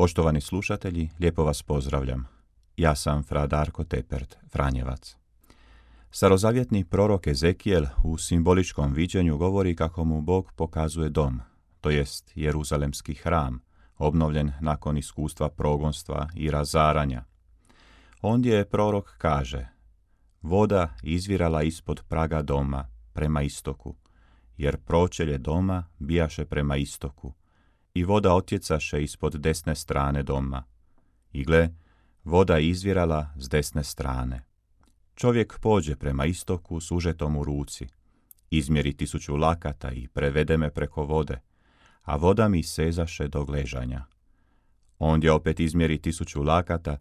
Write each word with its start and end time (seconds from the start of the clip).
Poštovani 0.00 0.40
slušatelji, 0.40 1.10
lijepo 1.18 1.44
vas 1.44 1.62
pozdravljam. 1.62 2.26
Ja 2.76 2.94
sam 2.94 3.22
fra 3.22 3.46
Darko 3.46 3.84
Tepert, 3.84 4.36
Franjevac. 4.52 5.16
Starozavjetni 6.10 6.84
prorok 6.84 7.26
Ezekijel 7.26 7.84
u 8.04 8.18
simboličkom 8.18 8.92
viđenju 8.92 9.36
govori 9.36 9.76
kako 9.76 10.04
mu 10.04 10.20
Bog 10.20 10.52
pokazuje 10.56 11.08
dom, 11.08 11.40
to 11.80 11.90
jest 11.90 12.32
Jeruzalemski 12.34 13.14
hram, 13.14 13.60
obnovljen 13.98 14.52
nakon 14.60 14.98
iskustva 14.98 15.48
progonstva 15.48 16.28
i 16.34 16.50
razaranja. 16.50 17.24
Ondje 18.22 18.64
prorok 18.64 19.14
kaže, 19.18 19.68
voda 20.42 20.88
izvirala 21.02 21.62
ispod 21.62 22.02
praga 22.08 22.42
doma, 22.42 22.88
prema 23.12 23.42
istoku, 23.42 23.94
jer 24.56 24.76
pročelje 24.76 25.38
doma 25.38 25.84
bijaše 25.98 26.44
prema 26.44 26.76
istoku, 26.76 27.32
i 27.94 28.04
voda 28.04 28.34
otjecaše 28.34 29.02
ispod 29.02 29.40
desne 29.40 29.74
strane 29.74 30.22
doma. 30.22 30.64
I 31.32 31.44
gle, 31.44 31.68
voda 32.24 32.58
izvirala 32.58 33.34
s 33.36 33.48
desne 33.48 33.84
strane. 33.84 34.44
Čovjek 35.14 35.58
pođe 35.60 35.96
prema 35.96 36.24
istoku 36.24 36.80
s 36.80 36.90
užetom 36.90 37.36
u 37.36 37.44
ruci, 37.44 37.86
izmjeri 38.50 38.96
tisuću 38.96 39.36
lakata 39.36 39.92
i 39.92 40.08
prevede 40.08 40.56
me 40.56 40.70
preko 40.70 41.04
vode, 41.04 41.40
a 42.02 42.16
voda 42.16 42.48
mi 42.48 42.62
sezaše 42.62 43.28
do 43.28 43.44
gležanja. 43.44 44.04
Ondje 44.98 45.32
opet 45.32 45.60
izmjeri 45.60 45.98
tisuću 45.98 46.42
lakata 46.42 46.96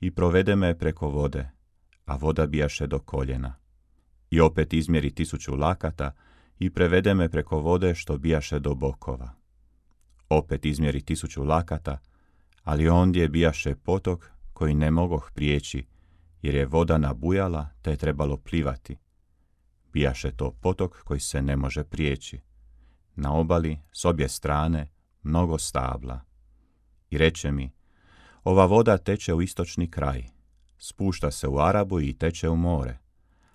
i 0.00 0.10
provede 0.10 0.56
me 0.56 0.78
preko 0.78 1.08
vode, 1.08 1.50
a 2.04 2.16
voda 2.16 2.46
bijaše 2.46 2.86
do 2.86 2.98
koljena. 2.98 3.54
I 4.30 4.40
opet 4.40 4.72
izmjeri 4.72 5.10
tisuću 5.14 5.56
lakata 5.56 6.12
i 6.58 6.70
prevede 6.70 7.14
me 7.14 7.28
preko 7.28 7.58
vode 7.58 7.94
što 7.94 8.18
bijaše 8.18 8.58
do 8.58 8.74
bokova 8.74 9.43
opet 10.28 10.64
izmjeri 10.64 11.00
tisuću 11.00 11.44
lakata, 11.44 11.98
ali 12.62 12.88
ondje 12.88 13.28
bijaše 13.28 13.74
potok 13.76 14.30
koji 14.52 14.74
ne 14.74 14.90
mogoh 14.90 15.30
prijeći, 15.34 15.86
jer 16.42 16.54
je 16.54 16.66
voda 16.66 16.98
nabujala 16.98 17.68
te 17.82 17.90
je 17.90 17.96
trebalo 17.96 18.36
plivati. 18.36 18.96
Bijaše 19.92 20.30
to 20.30 20.50
potok 20.50 21.02
koji 21.04 21.20
se 21.20 21.42
ne 21.42 21.56
može 21.56 21.84
prijeći. 21.84 22.40
Na 23.16 23.34
obali, 23.34 23.78
s 23.92 24.04
obje 24.04 24.28
strane, 24.28 24.90
mnogo 25.22 25.58
stabla. 25.58 26.20
I 27.10 27.18
reče 27.18 27.52
mi, 27.52 27.72
ova 28.44 28.66
voda 28.66 28.98
teče 28.98 29.34
u 29.34 29.42
istočni 29.42 29.90
kraj, 29.90 30.24
spušta 30.78 31.30
se 31.30 31.48
u 31.48 31.58
Arabu 31.58 32.00
i 32.00 32.18
teče 32.18 32.48
u 32.48 32.56
more, 32.56 32.98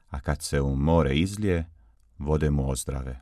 a 0.09 0.19
kad 0.19 0.41
se 0.41 0.61
u 0.61 0.75
more 0.75 1.15
izlije, 1.15 1.69
vode 2.17 2.49
mu 2.49 2.69
ozdrave. 2.69 3.21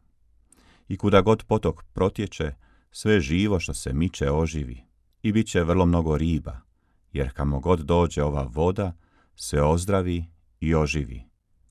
I 0.88 0.98
kuda 0.98 1.22
god 1.22 1.44
potok 1.44 1.84
protječe, 1.94 2.54
sve 3.00 3.20
živo 3.20 3.60
što 3.60 3.74
se 3.74 3.94
miče 3.94 4.32
oživi 4.32 4.84
i 5.22 5.32
bit 5.32 5.48
će 5.48 5.64
vrlo 5.64 5.86
mnogo 5.86 6.18
riba, 6.18 6.58
jer 7.14 7.34
kamo 7.34 7.60
god 7.60 7.80
dođe 7.80 8.24
ova 8.24 8.50
voda, 8.54 8.94
se 9.36 9.62
ozdravi 9.62 10.26
i 10.60 10.76
oživi, 10.76 11.24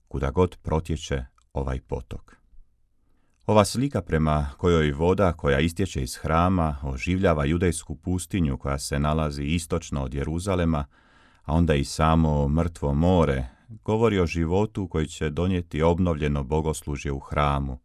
kuda 0.09 0.31
god 0.31 0.57
protječe 0.63 1.25
ovaj 1.53 1.81
potok. 1.81 2.37
Ova 3.47 3.65
slika 3.65 4.03
prema 4.03 4.51
kojoj 4.57 4.93
voda 4.93 5.33
koja 5.33 5.61
istječe 5.61 6.03
iz 6.03 6.17
hrama 6.17 6.77
oživljava 6.83 7.45
judejsku 7.45 7.97
pustinju 7.97 8.59
koja 8.59 8.79
se 8.79 8.99
nalazi 8.99 9.43
istočno 9.43 10.03
od 10.03 10.15
Jeruzalema, 10.15 10.85
a 11.45 11.55
onda 11.55 11.75
i 11.75 11.85
samo 11.85 12.49
mrtvo 12.49 12.95
more, 12.95 13.49
govori 13.85 14.19
o 14.19 14.27
životu 14.27 14.89
koji 14.89 15.07
će 15.07 15.31
donijeti 15.31 15.83
obnovljeno 15.83 16.45
bogoslužje 16.45 17.13
u 17.13 17.19
hramu, 17.19 17.79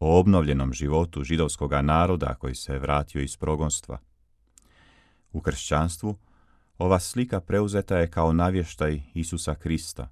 o 0.00 0.18
obnovljenom 0.18 0.72
životu 0.72 1.24
židovskog 1.24 1.72
naroda 1.72 2.34
koji 2.34 2.54
se 2.54 2.78
vratio 2.78 3.22
iz 3.22 3.36
progonstva. 3.36 3.98
U 5.32 5.40
kršćanstvu 5.40 6.18
ova 6.78 7.00
slika 7.00 7.40
preuzeta 7.40 7.98
je 7.98 8.10
kao 8.10 8.32
navještaj 8.32 9.02
Isusa 9.14 9.54
Krista. 9.54 10.10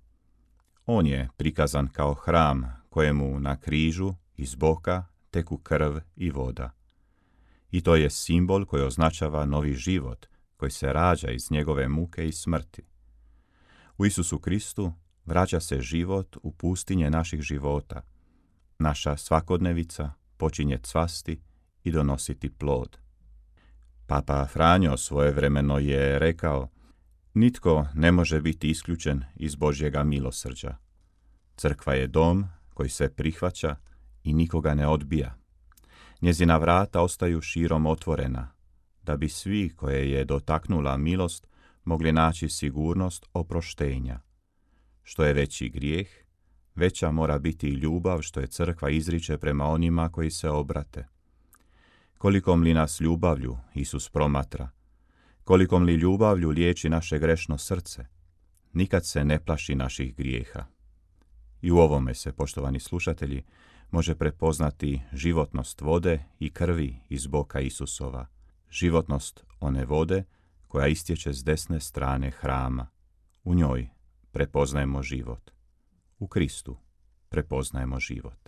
On 0.86 1.06
je 1.06 1.28
prikazan 1.36 1.88
kao 1.88 2.14
hram 2.14 2.82
kojemu 2.90 3.40
na 3.40 3.56
križu 3.56 4.14
iz 4.36 4.54
boka 4.54 5.04
teku 5.30 5.58
krv 5.58 5.96
i 6.16 6.30
voda. 6.30 6.70
I 7.70 7.80
to 7.80 7.96
je 7.96 8.10
simbol 8.10 8.64
koji 8.64 8.82
označava 8.82 9.44
novi 9.44 9.74
život 9.74 10.26
koji 10.56 10.70
se 10.70 10.92
rađa 10.92 11.30
iz 11.30 11.50
njegove 11.50 11.88
muke 11.88 12.28
i 12.28 12.32
smrti. 12.32 12.82
U 13.98 14.06
Isusu 14.06 14.38
Kristu 14.38 14.92
vraća 15.24 15.60
se 15.60 15.80
život 15.80 16.36
u 16.42 16.52
pustinje 16.52 17.10
naših 17.10 17.40
života– 17.40 18.02
naša 18.78 19.16
svakodnevica 19.16 20.12
počinje 20.36 20.78
cvasti 20.82 21.40
i 21.84 21.92
donositi 21.92 22.50
plod. 22.50 22.98
Papa 24.06 24.46
Franjo 24.46 24.96
svojevremeno 24.96 25.78
je 25.78 26.18
rekao, 26.18 26.68
nitko 27.34 27.86
ne 27.94 28.12
može 28.12 28.40
biti 28.40 28.70
isključen 28.70 29.24
iz 29.36 29.54
Božjega 29.54 30.04
milosrđa. 30.04 30.76
Crkva 31.56 31.94
je 31.94 32.06
dom 32.06 32.44
koji 32.74 32.88
se 32.88 33.08
prihvaća 33.08 33.76
i 34.24 34.34
nikoga 34.34 34.74
ne 34.74 34.86
odbija. 34.86 35.36
Njezina 36.20 36.56
vrata 36.56 37.00
ostaju 37.00 37.40
širom 37.40 37.86
otvorena, 37.86 38.52
da 39.02 39.16
bi 39.16 39.28
svi 39.28 39.68
koje 39.76 40.10
je 40.10 40.24
dotaknula 40.24 40.96
milost 40.96 41.46
mogli 41.84 42.12
naći 42.12 42.48
sigurnost 42.48 43.26
oproštenja. 43.32 44.20
Što 45.02 45.24
je 45.24 45.32
veći 45.32 45.68
grijeh, 45.68 46.08
veća 46.76 47.10
mora 47.10 47.38
biti 47.38 47.68
ljubav 47.68 48.22
što 48.22 48.40
je 48.40 48.46
crkva 48.46 48.90
izriče 48.90 49.38
prema 49.38 49.64
onima 49.64 50.08
koji 50.08 50.30
se 50.30 50.50
obrate. 50.50 51.06
Kolikom 52.18 52.62
li 52.62 52.74
nas 52.74 53.00
ljubavlju 53.00 53.56
Isus 53.74 54.08
promatra, 54.08 54.68
kolikom 55.44 55.82
li 55.82 55.94
ljubavlju 55.94 56.50
liječi 56.50 56.88
naše 56.88 57.18
grešno 57.18 57.58
srce, 57.58 58.06
nikad 58.72 59.06
se 59.06 59.24
ne 59.24 59.44
plaši 59.44 59.74
naših 59.74 60.16
grijeha. 60.16 60.64
I 61.62 61.70
u 61.70 61.78
ovome 61.78 62.14
se, 62.14 62.32
poštovani 62.32 62.80
slušatelji, 62.80 63.44
može 63.90 64.14
prepoznati 64.14 65.00
životnost 65.12 65.80
vode 65.80 66.24
i 66.38 66.50
krvi 66.50 66.96
iz 67.08 67.26
boka 67.26 67.60
Isusova, 67.60 68.26
životnost 68.70 69.44
one 69.60 69.84
vode 69.84 70.24
koja 70.68 70.86
istječe 70.86 71.32
s 71.32 71.44
desne 71.44 71.80
strane 71.80 72.30
hrama. 72.30 72.86
U 73.44 73.54
njoj 73.54 73.88
prepoznajemo 74.32 75.02
život. 75.02 75.55
U 76.18 76.28
Kristu 76.28 76.76
prepoznajemo 77.28 78.00
život. 78.00 78.45